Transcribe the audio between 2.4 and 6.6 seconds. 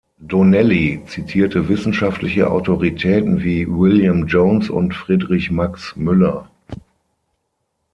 Autoritäten wie William Jones und Friedrich Max Müller.